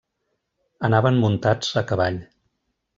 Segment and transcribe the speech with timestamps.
[0.89, 2.23] Anaven muntats a cavall.